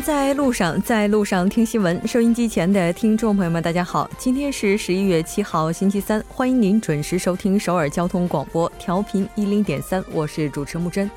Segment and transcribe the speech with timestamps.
[0.00, 2.00] 在路上，在路上听新闻。
[2.06, 11.10] 收音机前的听众朋友们，大家好，今天是十一月七号，星期三，欢迎您准时收听首尔交通广播，调频一零点三，我是主持木真。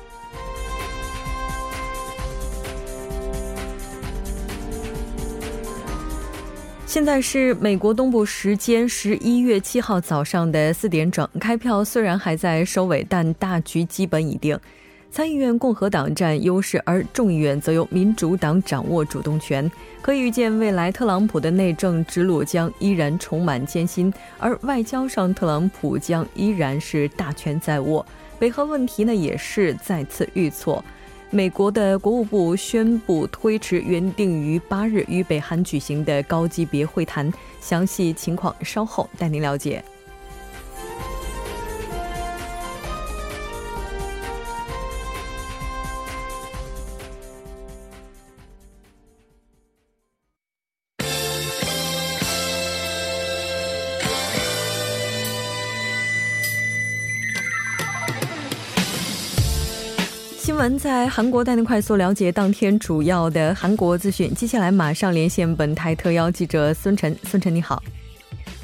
[6.86, 14.58] 现在是美国东部时间十一月七号早上的四点整，开票虽然还在收尾，但大局基本已定。
[15.16, 19.72] 参议院共和党占优势，而众议院则由民主党掌握主动权。
[20.02, 28.04] 可以预见，未来特朗普的内政之路将依然充满艰辛，而外交上，特朗普将依然是大权在握。
[28.38, 30.84] 北韩问题呢，也是再次遇挫。
[31.30, 39.82] 美国的国务部宣布推迟原定于八日与北韩举行的高级别会谈，详细情况稍后带您了解。
[60.78, 64.32] 在韩国带您快速了解当天主要的韩国资讯。
[64.32, 67.14] 接下来马上连线本台特邀记者孙晨。
[67.24, 67.82] 孙晨你好，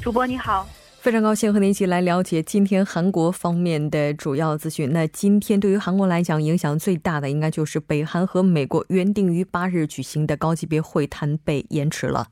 [0.01, 0.67] 主播你好，
[1.01, 4.91] 非常高兴和您一起来了解今天韩国方面的主要资讯。
[4.91, 12.29] 那今天对于韩国来讲，影响最大的应该就是北韩和美国原定于八日举行的高级别会谈被延迟了。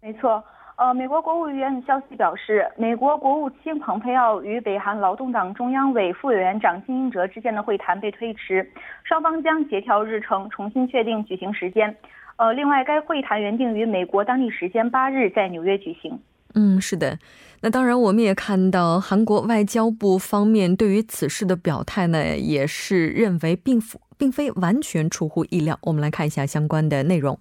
[0.00, 0.42] 没错。
[0.76, 8.68] 呃，美国国务院消息表示，美国国务卿蓬佩奥与北韩劳动党中央委副委员长金英哲之间的会谈被推迟，
[9.04, 11.96] 双方将协调日程，重新确定举行时间。
[12.36, 16.18] 呃，另外，该会谈原定于美国当地时间八日在纽约举行。
[16.54, 17.18] 嗯，是的。
[17.60, 25.78] 那当然，我们也看到韩国外交部方面对于此事的表态呢，也是认为并不并非完全出乎意料。
[25.82, 27.38] 我们来看一下相关的内容。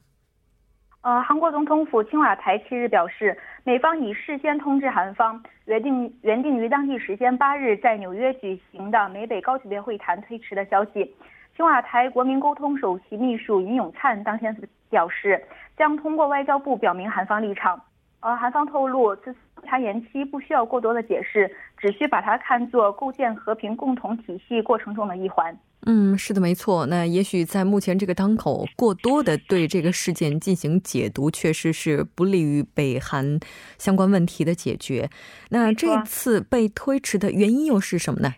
[1.03, 11.13] 呃，韩国总统府青瓦台七日表示，美方已事先通知韩方，原定原定于当地时间八日在纽约举行的美北高级别会谈推迟的消息。
[11.57, 14.55] 青瓦台国民沟通首席秘书尹永灿当天
[14.89, 15.43] 表示，
[15.75, 17.81] 将通过外交部表明韩方立场。
[18.23, 25.53] 呃，韩方透露，此次谈延期不需要过多的解释，只需把它看作构建和平共同体系过程中的一环。
[25.85, 26.85] 嗯，是的，没错。
[26.85, 33.37] 那也许在目前这个当口，过多的对这个事件进行解读，确实是不利于北韩
[33.77, 35.09] 相关问题的解决。
[35.49, 38.35] 那这次被推迟的原因又是什么呢？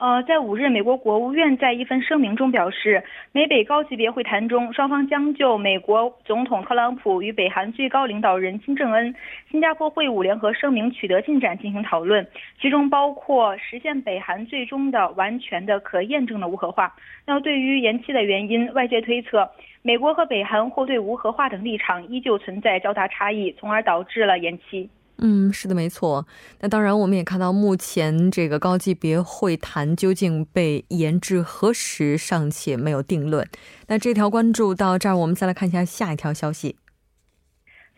[0.00, 9.14] 呃，在五日，美国国务院在一份声明中表示，美北高级别会谈中，双方将就美国总统特朗普与北韩最高领导人金正恩
[9.50, 12.26] 新加坡会晤联合声明取得进展进行讨论，
[12.58, 16.96] 其中包括实现北韩最终的完全的可验证的无核化。
[17.26, 19.50] 那么对于延期的原因，外界推测，
[19.82, 24.88] 美国和北韩或对无核化等立场依旧存在较大差异，从而导致了延期。
[25.22, 26.26] 嗯，是的，没错。
[26.60, 33.46] 那当然，我们也看到目前这个高级别会谈究竟被延至何时尚且没有定论。
[33.88, 36.76] 那这条关注到这儿，我们再来看一下下一条消息。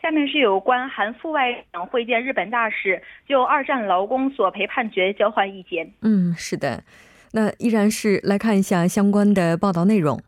[0.03, 5.93] 下面是有关韩副外长会见日本大使，就二战劳工索赔判决交换意见。
[6.01, 6.83] 嗯，是的。
[7.31, 10.21] 那依然是来看一下相关的报道内容。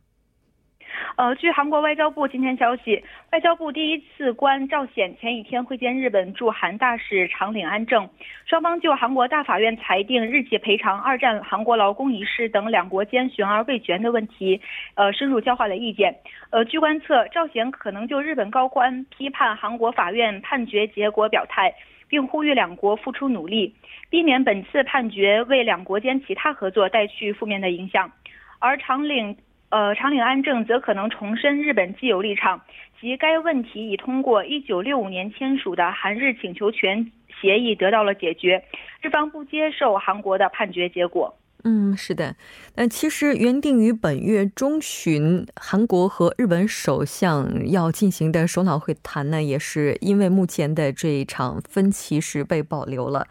[1.16, 8.08] 呃，据韩国外交部今天消息，外交部第一次官赵显前一天会见日本驻韩大使长岭安正，
[8.46, 14.60] 双方就韩国大法院裁定日结赔偿二战韩国劳工一事等两国间悬而未决的问题，
[14.96, 16.16] 呃，深入交换了意见。
[16.50, 21.72] 呃，据观测，赵显可能就日本高官批判韩国法院判决结果表态，
[22.08, 23.72] 并呼吁两国付出努力，
[24.10, 28.10] 避免本次判决为两国间其他合作带去负面的影响。
[28.58, 29.36] 而长岭。
[29.74, 32.60] 呃，长岭安正则可能重申日本既有立场，
[33.00, 37.10] 即该问题已通过一九六五年签署的韩日请求权
[37.40, 38.62] 协议得到了解决，
[39.02, 41.36] 日方不接受韩国的判决结果。
[41.64, 42.36] 嗯，是的。
[42.76, 53.26] 那其实原定于本月中旬，韩国和日本首相要进行的首脑会谈呢，也是因为目前的这一场分歧是被保留了。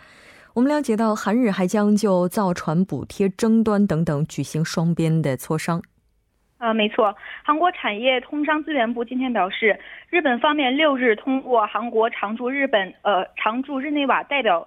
[0.55, 5.81] 我们了解到，韩日还将就造船补贴争端等等举行双边的磋商。
[6.63, 7.13] 啊，没错，
[7.43, 9.77] 韩国产业通商资源部今天表示，
[10.09, 14.65] 日本方面六日通过韩国常驻日本呃常驻日内瓦代表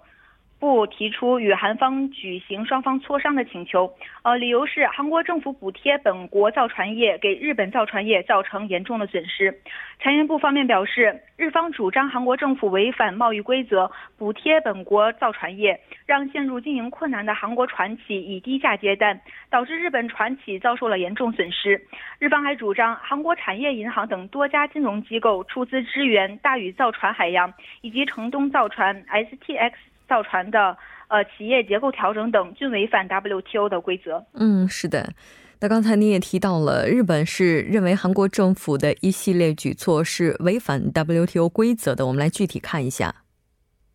[0.59, 3.93] 部提出与韩方举行双方磋商的请求，
[4.23, 9.55] 呃，理由是韩国政府补贴本国造船业，给日本造船业造成严重的损失。
[10.01, 19.21] 财源部方面表示，日方主张韩国政府违反贸易规则，补贴本国造船业，让陷入经营困难的韩国船企以低价接单，
[19.51, 21.81] 导致日本船企遭受了严重损失。
[22.19, 27.53] 日方还主张韩国产业银行等多家金融机构出资支援大宇造船海洋
[27.83, 29.73] 以及城东造船 STX。
[30.09, 30.77] 造船的
[31.09, 34.25] 呃企业结构调整等均违反 WTO 的规则。
[34.35, 35.13] 嗯，是的。
[35.61, 42.07] 那刚才你也提到了，日本是认为韩国政府的一系列举措是违反 WTO 规则的。
[42.07, 43.15] 我们来具体看一下。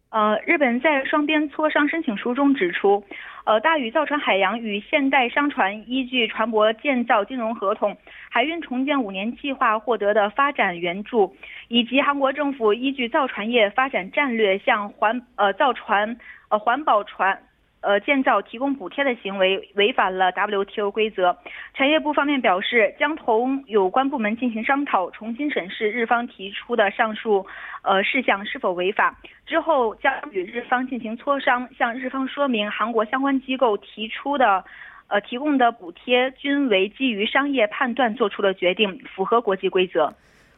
[0.09, 3.01] 呃，日本在双边磋商申请书中指出，
[3.43, 7.97] 呃，大宇造船海洋与现代商船依据船舶建造金融合同、
[8.29, 11.35] 海运重建五年计划获得的发展援助，
[11.67, 16.17] 以及韩国政府依据造船业发展战略向环呃造船
[16.49, 17.41] 呃环保船。
[17.81, 21.35] 呃，建造提供补贴的行为违反了 WTO 规则。
[21.73, 27.45] 产业部方面表示，将同有关部门进行商讨，重新审视日方提出的上述
[27.81, 29.17] 呃事项是否违法。
[29.47, 34.63] 之后将与日方进行磋商，向日方说明韩国相关机构提出的
[35.07, 40.13] 呃提供的补贴均为基于商业判断做出的决定，符合国际规则。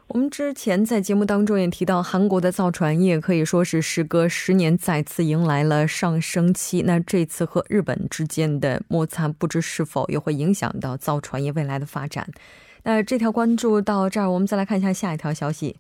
[0.07, 6.83] 我们之前在节目当中也提到，韩国的造船业可以说是时隔十年再次迎来了上升期。
[6.85, 12.27] 那这次和日本之间的摩擦，不知是否也会影响到造船业未来的发展？
[12.83, 15.77] 那这条关注到这儿，我们再来看一下下一条消息。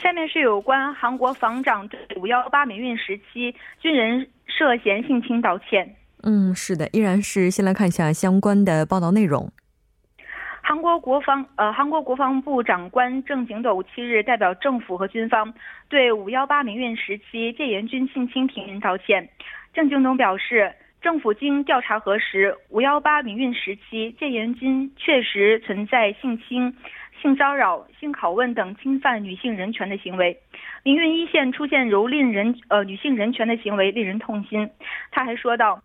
[0.00, 5.94] 下面是有关韩国防长对五幺八民运时期军人涉嫌性侵道歉。
[6.22, 9.52] 嗯，是的，依然是先来看一下相关的报道内容。
[10.64, 15.52] 韩国国防呃，韩国国防部长官郑景斗七日代表政府和军方
[15.88, 19.28] 对五幺八民运时期戒严军性侵平民道歉。
[19.74, 26.72] 郑景斗表示，政府经调查核实，五幺八民运时期戒严军确实存在性侵、
[27.20, 30.38] 性骚扰、性拷问等侵犯女性人权的行为。
[30.84, 34.70] 民运一线出现蹂躏人呃女性人权的行为，令人痛心。
[35.10, 35.82] 他还说道。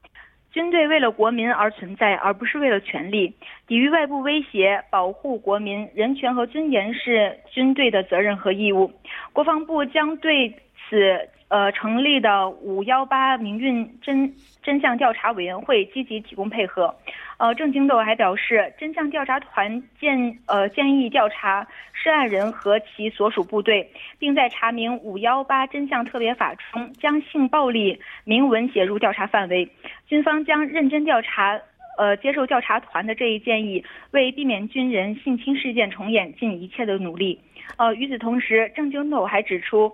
[0.57, 3.31] 军队为了国民而存在，而不是为了权力。
[3.67, 8.91] 抵御外部威胁，保护国民人权和尊严是军队的责任和义务。
[9.33, 10.49] 国防部将对
[10.89, 11.29] 此。
[11.49, 16.93] 呃，成立的五幺八民运真真相调查委员会积极提供配合。
[17.37, 29.69] 呃，郑景斗还表示，真相调查团建呃建议调查涉案人和其所属部队，并在查明五幺八真相特别法中将性暴力明文写入调查范围。
[30.07, 31.61] 军方将认真调查，
[31.99, 37.39] 呃，接受调查团的这一建议，为避免军人性侵事件重演尽一切的努力。
[37.77, 39.93] 呃，与此同时，郑景斗还指出。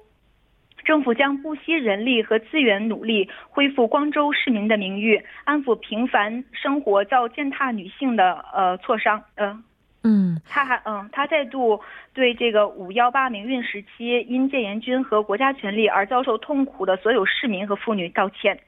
[0.84, 9.24] 政府将不惜人力和资源，努力恢复光州市民的名誉，安抚平凡生活遭践踏女性的呃挫伤。
[9.36, 9.64] 嗯
[10.06, 11.80] 嗯，他还嗯，他再度
[12.14, 18.60] 对这个五幺八民运时期因戒严军和国家权力而遭受痛苦的所有市民和妇女道歉。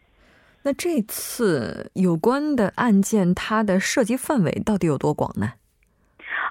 [0.63, 5.51] 那这次有关的案件，它的涉及范围到底有多广呢？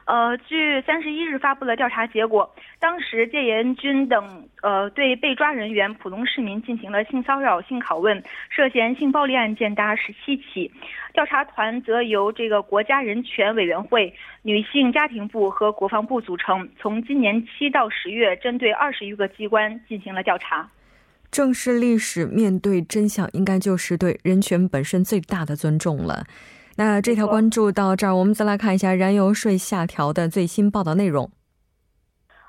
[0.07, 10.71] 呃，据三十一日发布的调查结果，当时戒严军等呃对被抓人员普通市民进行了性骚扰、性拷问，涉嫌性暴力案件达十七起。
[11.13, 14.13] 调查团则由这个国家人权委员会、
[14.43, 20.69] 女性家庭部和国防部组成，从今年七到十月，针对二十余个机关进行了调查。
[21.31, 26.25] 正视历史，面对真相，应该就是对人权本身最大的尊重了。
[26.77, 31.31] 那这条关注到这儿，我们再来看一下燃油税下调的最新报道内容。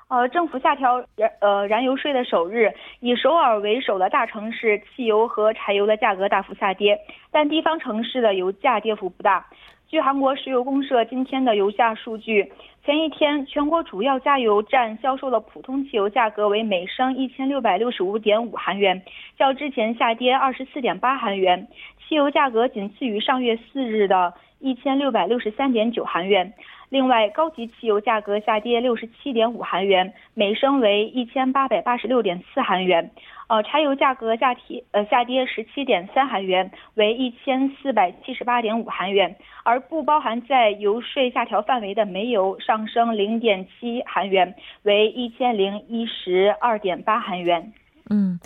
[0.08, 6.96] 呃，政府下调燃呃燃油税的首日，以首尔为首的大城市汽油和柴油的价格大幅下跌，
[7.32, 9.44] 但地方城市的油价跌幅不大。
[9.88, 12.52] 据韩国石油公社今天的油价数据，
[12.84, 19.02] 前一天全国主要加油站销售的普通汽油价格为每升一千六百六十五点五韩元，
[19.36, 21.66] 较之前下跌二十四点八韩元。
[22.08, 26.52] 汽油价格仅次于上月四日的一千六百六十三点九韩元。
[26.88, 33.10] 另外，高级汽油价格下跌六十七点五韩元，每升为一千八百八十六点四韩元。
[33.48, 39.36] 呃，柴油价格下跌呃下跌十七点三韩元，为一千四百七十八点五韩元。
[39.62, 47.72] 而不包含在油税下调范围的煤油上升零点七韩元，为一千零一十二点八韩元。
[48.10, 48.38] 嗯。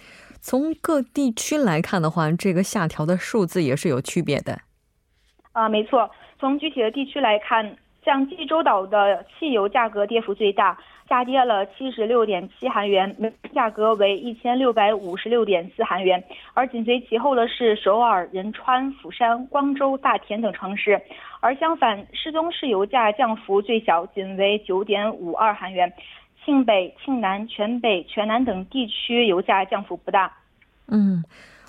[0.42, 4.58] 从各地区来看的话，这个下调的数字也是有区别的。
[5.52, 6.10] 啊，没错。
[6.38, 10.78] 从具体的地区来看，像济州岛的汽油价格跌幅最大，
[11.08, 13.14] 下跌了七十六点七韩元，
[13.54, 16.22] 价格为一千六百五十六点四韩元。
[16.54, 21.00] 而紧随其后的是首尔、仁川、釜山、光州、大田等城市。
[21.40, 25.92] 而相反，世宗市油价降幅最小，仅为九点五二韩元。
[26.42, 30.32] 庆北、庆南、全北、全南等地区油价降幅不大。
[30.88, 31.22] 嗯。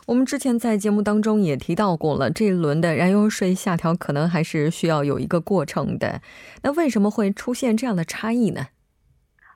[0.08, 6.22] 我们之前在节目当中也提到过了，这一轮的燃油税下调可能还是需要有一个过程的。
[6.64, 8.68] 那为什么会出现这样的差异呢？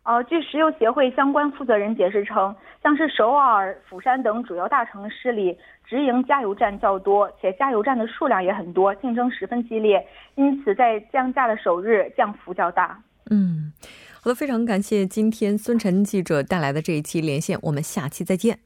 [0.03, 13.01] 呃，据石油协会相关负责人解释称，像是首尔、釜山等主要大城市里，直营加油站较多，且加油站的数量也很多，竞争十分激烈，因此在降价的首日降幅较大。
[13.31, 13.73] 嗯，
[14.21, 18.59] 好的，非常感谢今天孙晨记者带来的这一期连线，我们下期再见。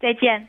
[0.00, 0.48] 再见。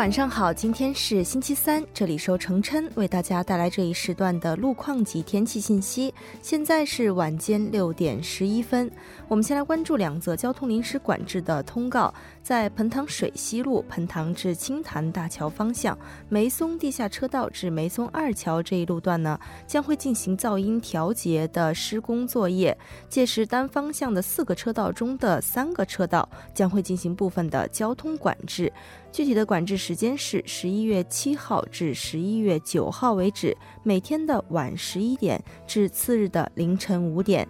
[0.00, 6.14] 晚上好，今天是星期三，这里收程琛为大家带来这一时段的路况及天气信息。
[6.40, 8.90] 现在是晚间六点十一分，
[9.28, 12.14] 我们先来关注两则交通临时管制的通告。
[12.42, 15.96] 在彭塘水西路彭塘至青潭大桥方向
[16.30, 22.76] 梅松地下车道至梅松二桥这一路段呢，将会进行噪音调节的施工作业，
[23.10, 28.72] 届时单方向的四个车道中的三个车道将会进行部分的交通管制。
[29.12, 37.44] 具体的管制是时间是十一月七号至十一月九号为止，每天的晚十一点至次日的凌晨五点。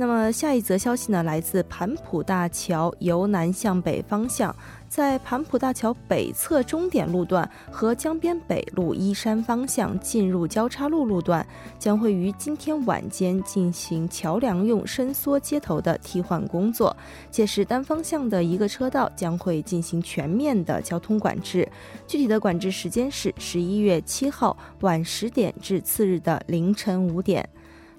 [0.00, 4.56] 那么下一则消息呢，来自盘浦大桥由南向北方向。
[4.88, 11.46] 在盘浦大桥北侧终点路段和江边北路依山方向进入交叉路路段，
[11.78, 16.96] 将会于今天晚间进行桥梁用伸缩接头的替换工作。
[17.30, 21.68] 届时，单方向的一个车道将会进行全面的交通管制。
[22.06, 27.46] 具体的管制时间是十一月七号晚十点至次日的凌晨五点。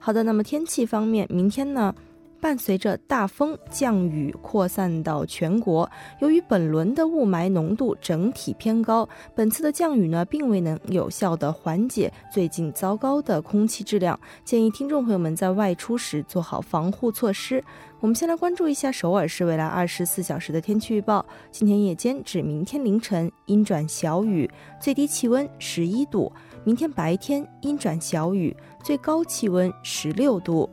[0.04, 1.94] 好的，那么天气方面，明天呢？
[2.40, 5.88] 伴随着大风降雨扩散到全国，
[6.22, 17.64] 由于本轮的雾霾浓度整体偏高，本次的降雨呢并未能有效的缓解最近糟糕的空气质量，建议听众朋友们在外出时做好防护措施。
[18.00, 26.28] 我们先来关注一下首尔市未来二十四小时的天气预报：今天夜间至明天凌晨阴转小雨，最低气温十一度；
[26.64, 30.70] 明天白天阴转小雨，最高气温十六度。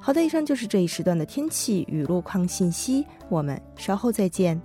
[0.00, 4.60] 好的，以上就是这一时段的天气与路况信息，我们稍后再见。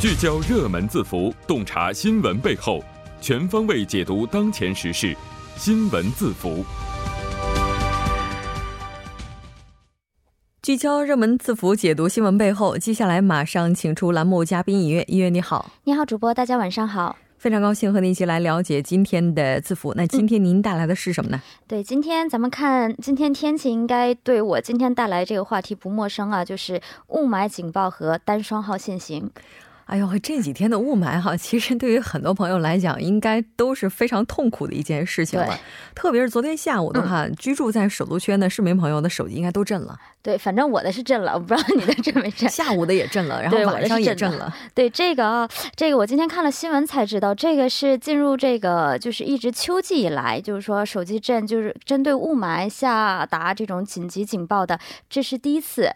[0.00, 2.82] 聚焦热门字符，洞察新闻背后，
[3.20, 5.14] 全方位解读当前时事，
[5.56, 6.64] 新闻字符。
[10.62, 12.76] 聚焦热门字符，解读新闻背后。
[12.76, 19.94] 接下来马上请出栏目嘉宾音乐，音乐你好，你好，主播，大家晚上好，非常高兴和您一起来了解今天的字符。
[19.96, 21.40] 那今天您带来的是什么呢？
[21.66, 29.30] 对，今天咱们看，今天天气应该对我今天带来这个话题不陌生啊，就是雾霾警报和单双号限行。
[29.90, 35.58] 哎呦，这几天的雾霾哈，其实对于很多朋友来讲，应该都是非常痛苦的一件事情了。
[35.96, 39.98] 特别是昨天下午的话，居住在首都圈的市民朋友的手机应该都震了。
[40.22, 42.48] 对，反正我的是震了，我不知道你的震没震。
[42.48, 44.54] 下午的也震了，然后晚上也震了。
[44.72, 54.78] 对，这个啊，这个我今天看了新闻才知道，这个是进入这个就是一直秋季以来，就是说手机震就是针对雾霾下达这种紧急警报的，
[55.08, 55.90] 这是第一次。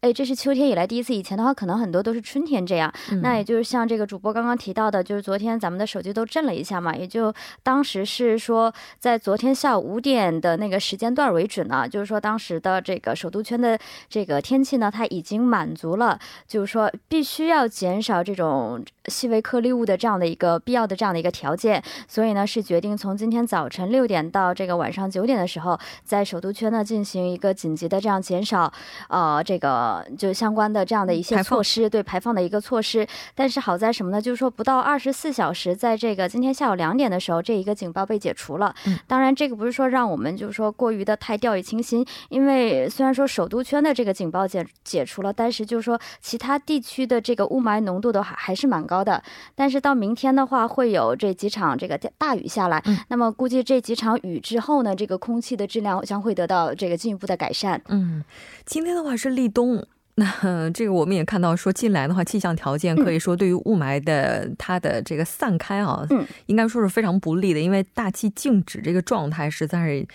[0.00, 1.12] 哎，这是秋天以来第一次。
[1.12, 2.92] 以前的话，可能很多都是春天这样。
[3.20, 6.94] 那也就是像这个主播刚刚提到的，就是昨天咱们的手机都震了一下嘛。
[6.94, 13.76] 也就当时是说，在昨天下午五点的那个时间段为准呢，就是说当时的这个首都圈的
[14.08, 21.82] 这个天气呢，它已经满足了，就是说必须要减少这种细微颗粒物的这样的一个必要的这样的一个条件。
[22.06, 28.72] 所以呢，是决定从今天早晨六点到这个晚上九点的时候，在首都圈呢进行一个紧急的这样减少，
[29.08, 29.87] 呃，这个。
[29.88, 33.06] 个就相关的这样的一些措施，对排放的一个措施。
[33.34, 34.20] 但是好在什么呢？
[34.20, 38.74] 就是说不到二十四小时，在这个今天下午两点的时候，这一个警报被解除了。
[38.86, 49.22] 嗯当然，这个不是说让我们就是说过于的太掉以轻心，因为虽然说首都圈的这个警报解解除了，但是就是说其他地区的这个雾霾浓度都还还是蛮高的。
[49.54, 57.80] 但是到明天的话，会有这几场这个大雨下来，那么估计这几场雨之后呢，这个空气的质量将会得到这个进一步的改善。
[57.88, 58.22] 嗯，
[58.66, 59.77] 今天的话是立冬。
[60.18, 70.06] 那这个我们也看到，说近来的话，气象条件可以说对于雾霾的它的这个散开啊，嗯，应该说是非常不利的，因为大气静止这个状态实在是。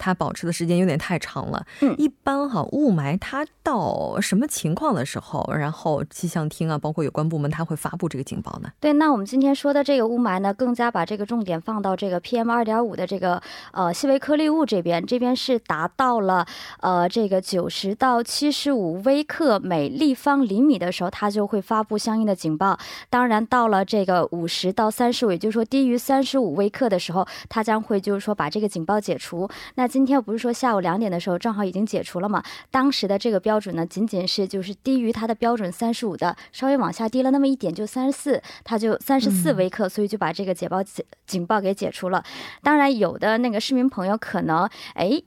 [0.00, 1.64] 它保持的时间有点太长了。
[1.80, 8.72] 嗯，一般哈雾霾它到什么情况的时候，然后气象厅啊，包括有关部门，它会发布这个警报呢？
[8.80, 13.40] 对，那我们今天说的这个雾霾呢，更加把这个重点放到这个 PM 二点五的这个
[13.72, 16.46] 呃细微颗粒物这边，这边是达到了
[16.80, 22.78] 呃这个九十到七十五微克每立方厘米的时候，它就会发布相应的警报。
[23.10, 29.48] 当然，到了这个五十到三十五，也就是说低于三十五微克的时候，它将会就是说把这个警报解除。
[29.74, 32.40] 那今天不是说下午两点的时候正好已经解除了嘛？
[32.70, 42.22] 当时的这个标准呢，仅仅是就是低于它的标准三十五的，稍微往下低了那么一点，就三十四，它就三十四微克，所以就把这个解报警警报给解除了。
[42.62, 45.20] 当然，有的那个市民朋友可能哎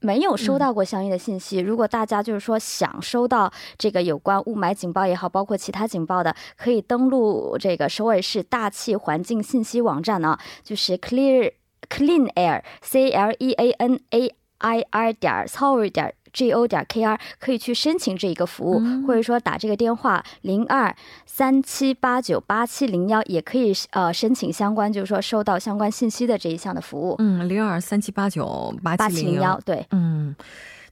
[0.00, 1.58] 没有收到过相应的信息。
[1.58, 11.52] 如果大家就是说想收到这个有关雾霾警报也好，包括其他警报的，可以登录这个首尔市大气环境信息网站呢，就是 Clear
[11.92, 14.34] Clean Air C L E A N A。
[14.64, 20.94] i r 点 s o u r 点 g o 点 k r 可以去申请这一个服务，或者说打这个电话零二
[21.26, 27.16] 三七八九八七零幺，也可以呃申请相关，就是说收到相关信息的这一项的服务。
[27.18, 30.36] 嗯，零二三七八九八七零幺，对，嗯。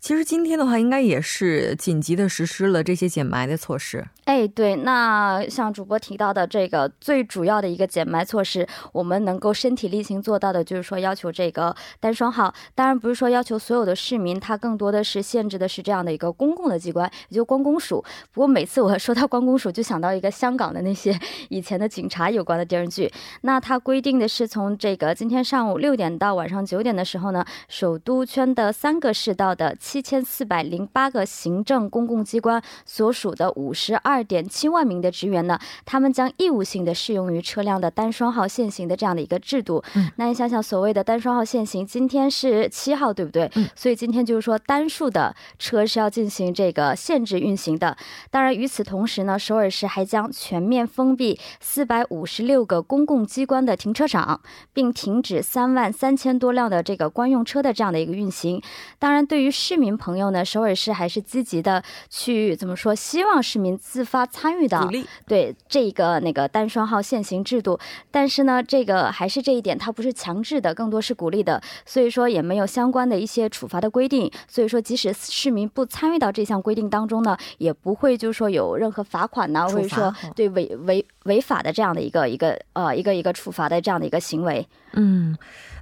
[0.00, 4.02] 其实今天的话，应该也是紧急的实施了这些减霾的措施。
[4.24, 12.54] 哎，对，那像主播提到的这个最主要的一个减霾措施，我们能够身体力行做到的，就是说要求这个单双号。
[12.74, 18.02] 当然不是说要求所有的市民，它更多的是限制的是这样的一个公共的机关，也就关公署。
[18.32, 21.14] 不过每次我说到关公署，就想到一个香港的那些
[21.50, 23.12] 以前的警察有关的电视剧。
[23.42, 29.76] 那它规定的是从这个今天上午六点到晚上九点的时候呢，首都圈的三个市道的。
[29.90, 39.82] 七千四百零八个行政公共机关所属的五十二点七万名的职员呢，他们将义务性的适用于车辆的单双号限行的这样的一个制度。
[39.94, 43.50] 嗯，那你想想，所谓的单双号限行，今天是七号，对不对？
[43.56, 47.96] 嗯，所以今天就是说单数的车是要进行这个限制运行的。
[48.30, 54.40] 当然，与此同时呢，首尔市还将全面封闭四百五十六个公共机关的停车场，
[54.72, 58.62] 并停止三万三千多辆的这个官用车的这样的一个运行。
[59.00, 62.94] 当然，对于市民朋友呢，首尔市还是积极的去怎么说？
[62.94, 64.88] 希望市民自发参与到
[65.26, 67.80] 对这个那个单双号限行制度。
[68.10, 71.60] 但是呢，这个还是这一点，它不是强制的，更多是鼓励的。
[71.86, 74.30] 所以说也没有相关的一些处罚的规定。
[74.46, 84.68] 所以说，即使市民不参与到这项规定当中呢，也不会就是说有任何罚款呢，或者说对违违违法的这样的一个一个呃一个一个处罚的这样的一个行为。
[84.92, 85.36] 嗯。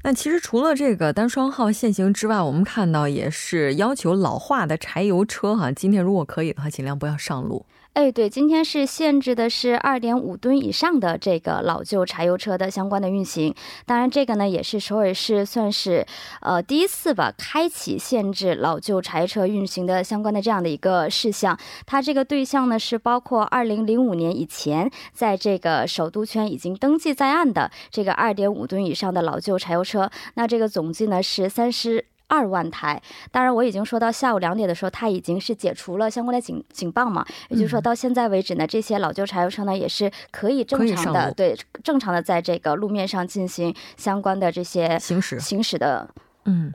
[0.04, 7.64] 那其实除了这个单双号限行之外，我们看到也是要要求老化的柴油车哈，今天如果可以的话，尽量不要上路。
[7.94, 13.52] 哎，对，今天是限制的是二点五吨以上的这个老旧柴油车的相关的运行。
[13.86, 16.06] 当然，这个呢也是首尔市算是
[16.42, 21.58] 呃第一次吧，开启限制老旧柴车运行的相关的这样的一个事项。
[21.86, 30.10] 它这个对象呢是包括二零零五年以前在这个首都圈已经登记在案的这个二点五吨以上的老旧柴油车。
[30.34, 32.04] 那这个总计呢是三十。
[32.28, 46.08] 二万台，当然我已经说到下午两点的时候，它已经是解除了相关的警警报嘛，也就是说到现在为止呢，这些老旧柴油车呢也是可以正常的对正常的在这个路面上进行相关的这些行驶行驶的。
[46.44, 46.72] 嗯，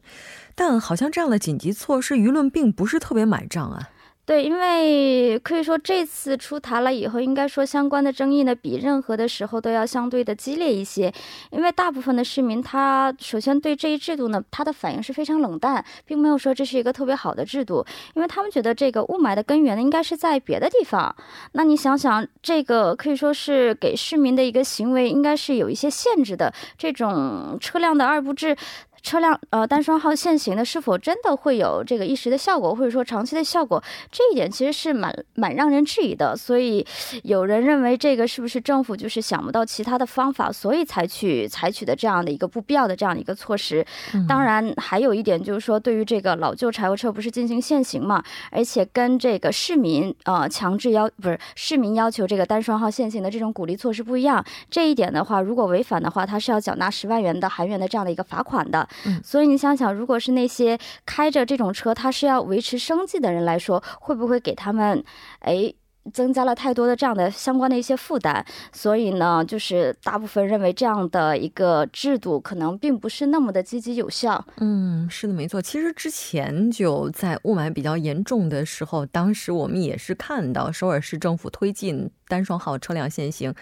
[0.56, 3.90] 但好像这样的紧急措施，舆论并不是特别买账啊。
[4.26, 11.14] 对，因为可以说这次出台了以后，应该说相关的争议呢，比任何的时候都要相对的激烈一些。
[11.52, 21.14] 因为大部分的市民，他首先对这一制度呢，他的反应是非常冷淡，并没有说这是一个特别好的制度，因为他们觉得这个雾霾的根源呢，应该是在别的地方。
[21.52, 26.54] 那你想想，这个可以说是给市民的一个行为，应该是有一些限制的。
[26.78, 28.56] 这种车辆的二不制。
[29.04, 33.84] 车辆呃单双号限行的是否真的会有这个一时的效果，或者说长期的效果？
[34.10, 36.36] 这一点其实是蛮蛮让人质疑的。
[36.36, 36.86] 所以
[37.24, 43.86] 有人认为这个是不是政府就是想不到其他的方法，所以才去采取的这样的一个不必要的这样的一个措施。
[44.28, 54.44] 当然，还有一点就是说，对于这个老旧柴油车不是进行限行嘛，而且跟这个市民呃强制要不是市民要求这个单双号限行的这种鼓励措施不一样。
[54.70, 58.88] 这一点的话，如果违反的话，他是要缴纳十万元的韩元的这样的一个罚款的。
[59.24, 65.04] 所以你想想，如果是那些开着这种车，他是要维持生计的人来说，会不会给他们，
[65.40, 65.74] 哎，
[66.12, 68.46] 增加了太多的这样的相关的一些负担？
[68.74, 74.46] 所以呢，就是大部分认为这样的一个制度可能并不是那么的积极有效。
[74.58, 75.62] 嗯，是的，没错。
[75.62, 83.54] 其实之前就在雾霾比较严重的时候，当时我们也是看到首尔市政府推进单双号车辆限行。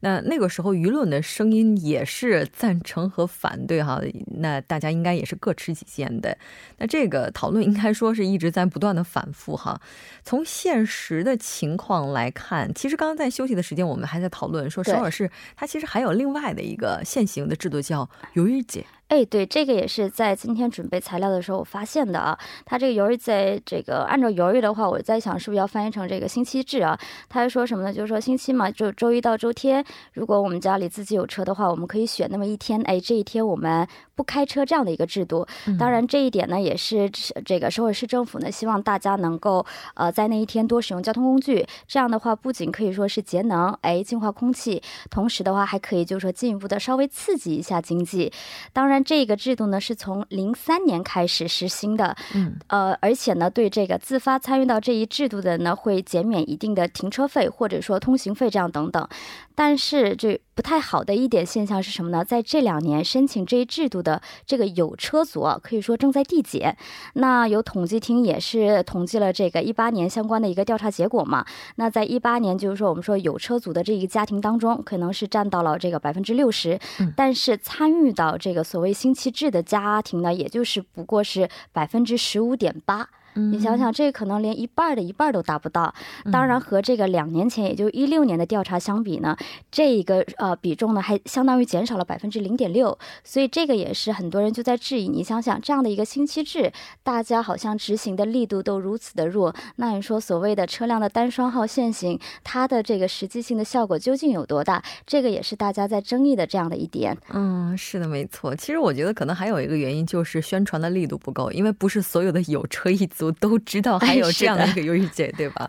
[0.00, 4.00] 那那个时候舆论的声音也是赞成和反对哈，
[4.38, 6.36] 那大家应该也是各持己见的。
[6.78, 9.80] 那这个讨论应该说是一直在不断的反复哈。
[10.24, 18.84] 从现实的情况来看，其实刚刚在休息的时间，我们还在讨论说首尔市它其实还有另外的一个现行的制度叫游鱼节。
[19.08, 22.36] 哎，对，这个也是在今天准备材料的时候我发现的啊。
[22.64, 26.98] 他这个由于在这个按照由于的话，我在想是不是要翻译成这个星期制啊？
[27.28, 27.92] 他还说什么呢？
[27.92, 35.46] 就是说星期嘛，就周一到周天，如果我们家里自己有车的话，我们可以选那么一天，哎，这一天我们不开车这样的一个制度。
[35.78, 37.08] 当然，这一点呢，也是
[37.44, 41.64] 这个首尔市政府呢，希望大家能够呃在那一天多使用交通工具。
[41.86, 48.32] 这样的话，不仅可以说是节能，哎，净化空气，同时的话还可以就是说进一步的稍微刺激一下经济。
[48.72, 48.96] 当然。
[49.04, 59.06] 这个制度呢是从零三年开始实行的，嗯，呃，而且呢，对这个自发参与到这一制度的呢，会减免一定的停车费或者说通行费这样等等。
[59.54, 62.24] 但是这不太好的一点现象是什么呢？
[62.24, 66.74] 在这两年申请这一制度的这个有车族啊，可以说正在递减。
[67.12, 71.44] 那有统计厅也是统计了这个一八年相关的一个调查结果嘛？
[71.74, 76.80] 那在一八年，就是说我们说有车族的这一个家庭当中，可能是占到了这个百分之六十，
[77.14, 83.06] 但是参与到这个所谓星期制的家庭呢，也就是不过是百分之十五点八。
[83.36, 85.94] 你想想，这可能连一半的一半都达不到。
[86.32, 89.36] 当然，和这个两年前，也就一六年的调查相比呢，
[89.70, 92.98] 这一个呃比重呢，还相当于减少了百分之零点六。
[93.22, 95.08] 所以这个也是很多人就在质疑。
[95.08, 96.72] 你想想，这样的一个星期制，
[97.02, 104.82] 大家好像执行的力度都如此的弱，那你说所谓的车辆的单双号限行，它的这个实际性的效果究竟有多大？
[105.06, 107.16] 这个也是大家在争议的这样的一点。
[107.34, 108.56] 嗯，是的，没错。
[108.56, 113.25] 其实我觉得可能还有一个原因就是宣传的力度不够，因为不是所有的有车一族。
[113.32, 115.68] 都知道还有这样的一个优惠节，对吧？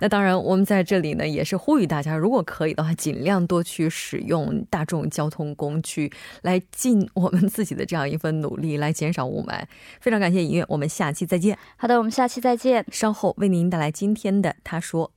[0.00, 6.12] 那当然，我们在这里呢也是呼吁大家，如果可以的话，尽量多去使用大众交通工具，
[6.42, 9.62] 来尽我们自己的这样一份努力，来减少雾霾。
[10.00, 11.56] 非常感谢音乐，我们下期再见。
[11.76, 12.84] 好的，我们下期再见。
[12.90, 15.12] 稍后为您带来今天的他说：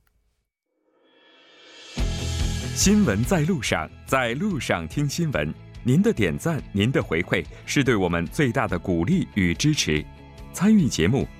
[2.74, 5.52] 新闻在路上，在路上听新闻。
[5.84, 10.04] 您的点赞，您的回馈，是对我们最大的鼓励与支持。
[10.52, 11.26] 参与节目，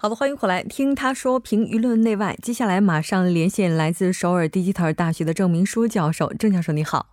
[0.00, 2.36] 好的，欢迎回来听他说评舆论内外。
[2.42, 6.30] 接下来马上连线来自首尔迪吉特尔大学的郑明书教授。
[6.34, 7.06] 郑教授你好，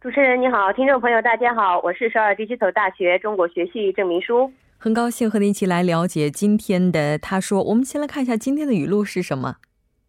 [0.00, 7.62] 主持人你好，听众朋友大家好，我是首尔迪吉特尔大学中国学系郑明书，很高兴和您一起来了解今天的他说。
[7.62, 9.56] 我们先来看一下今天的语录是什么。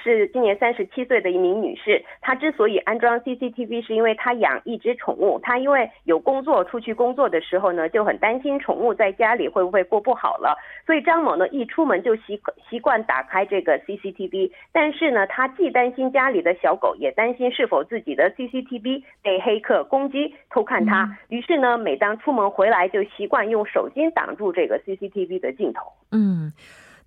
[0.02, 5.40] 是今年三十七岁的一名女士，她之所以安装 CCTV，是因为她养一只宠物。
[5.42, 10.58] 她因为有工作出去工作的时候呢，就很担心宠物在家里会不会过不好了。
[10.86, 14.52] 所以张某呢一出门就习习惯打开这个 CCTV。
[14.72, 21.18] 但是呢，他既担心家里的小狗，也担心是否自己的 CCTV 被黑客攻击偷看他。
[21.30, 25.92] 于是呢，每当出门回来，就习惯用手机挡住这个 CCTV 的镜头。
[26.12, 26.52] 嗯。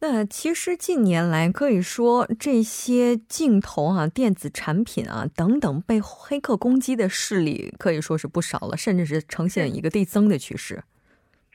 [0.01, 10.83] 那其实近年来可以说，这些镜头啊、电子产品啊等等被黑客攻击的事例可以说是不少了，甚至是呈现一个递增的趋势。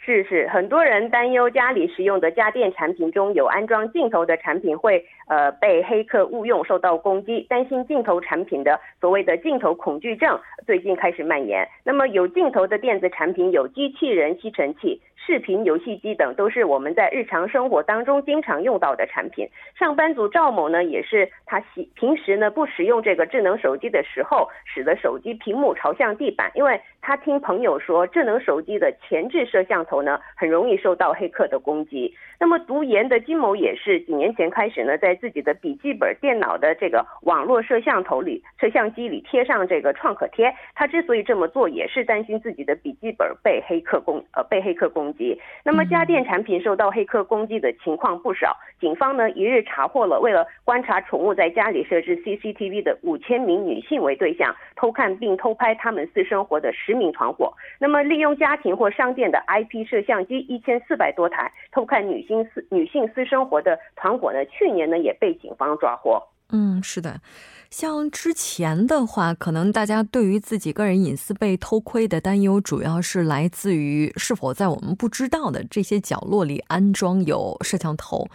[0.04, 11.66] 是是，很多人担忧家里使用的家电产品中有安装镜头的产品会呃被黑客误用受到攻击，担心镜头产品的所谓的镜头恐惧症最近开始蔓延。
[11.86, 15.00] 那么有镜头的电子产品有机器人吸尘器。
[15.24, 19.48] 视频游戏机等都是我们在日常生活当中经常用到的产品。
[19.78, 32.12] 上班族赵某呢，也是他喜平时呢不使用这个智能手机的时候，使得手机屏幕朝向地板，因为他听朋友说，智能手机的前置摄像头呢很容易受到黑客的攻击。
[32.40, 40.54] 那么读研的金某也是几年前开始呢，在自己的笔记本电脑的这个网络摄像头里、摄像机里贴上这个创可贴。
[40.76, 45.40] 他之所以这么做，也是担心自己的笔记本被黑客攻呃被黑客攻击。
[45.64, 48.58] 那么家电产品受到黑客攻击的情况不少。
[48.80, 57.54] 警方呢一日查获了为了观察宠物在家里设置 CCTV 的五千名女性为对象，偷看并偷拍他们私生活的十名团伙。
[57.80, 62.42] 那么利用家庭或商店的 IP 摄像机一千四百多台偷看女性。
[62.54, 66.22] 私女性私生活的团伙呢，去年呢也被警方抓获。
[66.54, 67.22] 嗯，是的，
[67.70, 78.28] 像之前的话，可能大家对于自己个人隐私被偷窥的担忧，主要是来自于是否在我们不知道的这些角落里安装有摄像头。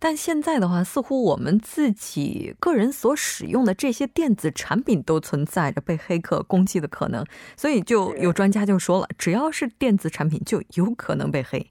[0.00, 7.24] 但现在的话，似乎我们自己个人所使用的这些电子产品都存在着被黑客攻击的可能，
[7.56, 11.70] 所以就有专家就说了，只要是电子产品，就有可能被黑。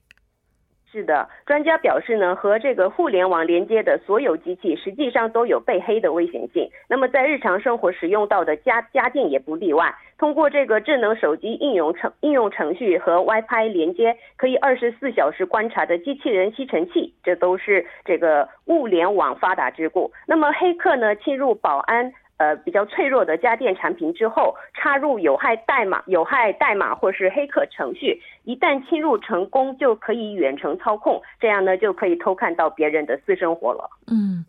[0.92, 6.68] 是的，专家表示呢，和这个互联网连接的所有机器实际上都有被黑的危险性。
[6.88, 9.94] 那么在日常生活使用到的家家电也不例外。
[10.18, 20.12] 通过这个智能手机应用程应用程序和 WiFi 连接，可以二十四小时观察的机器人吸尘器，这都是这个物联网发达之故。
[20.26, 22.12] 那么黑客呢，侵入保安。
[22.40, 33.90] 呃，比较脆弱的家电产品之后，插入有害代码、有害代码或是黑客程序，一旦侵入成功，就可以远程操控，这样呢就可以偷看到别人的私生活了。
[34.06, 34.46] 嗯，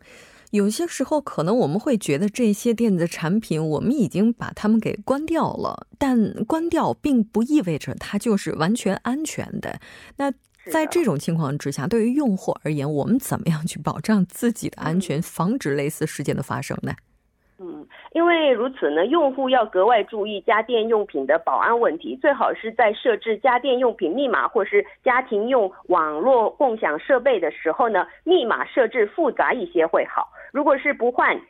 [0.52, 9.78] 有些时候可能我们会觉得这些电子产品我们已经把它们给关掉了，但关掉并不意味着它就是完全安全的。
[10.16, 10.32] 那
[10.70, 16.94] 在这种情况之下，对于用户而言，我们怎么样去保障自己的安全，防止类似事件的发生呢？
[18.14, 30.28] 因为如此呢，用户要格外注意家电用品的保安问题，最好是在设置家电用品密码或是家庭用网络共享设备的时候呢，密码设置复杂一些会好。
[30.52, 31.40] 如果是不换，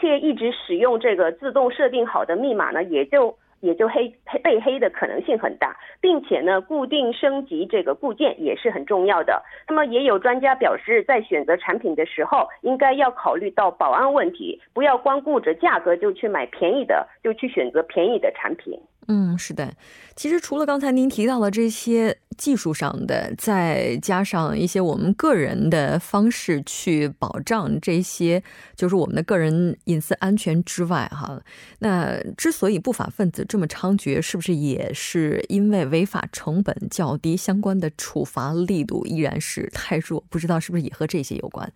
[0.00, 3.36] 且一直使用这个自动设定好的密码呢，也就。
[3.66, 9.42] 也就黑被黑的可能性很大，并且呢，固定升级这个固件也是很重要的。
[9.68, 18.80] 那么也有专家表示，在选择产品的时候，应该要考虑到保安问题，不要光顾着价格就去买便宜的，就去选择便宜的产品。
[19.08, 19.72] 嗯，是的。
[20.16, 28.42] 其实除了刚才您提到的这些技术上的，再加上一些我们个人的方式去保障这些，
[28.74, 31.40] 就是我们的个人隐私安全之外，哈，
[31.78, 40.24] 那之所以不法分子这么猖獗，是不是也是因为违法成本较低，相关的处罚力度依然是太弱？
[40.28, 41.72] 不知道是不是也和这些有关？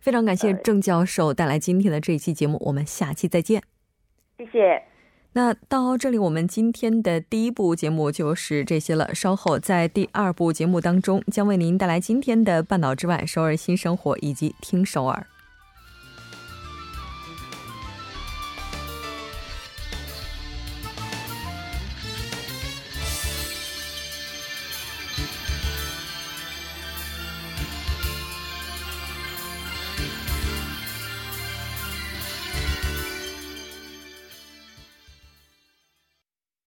[0.00, 3.62] 非常感谢郑教授带来今天的这一期节目，我们下期再见。
[4.36, 4.91] 谢谢。
[5.34, 9.14] 那到这里，我们今天的第一部节目就是这些了。
[9.14, 15.26] 稍后在第二部节目当中，将为您带来今天的《半岛之外》、首尔新生活以及听首尔。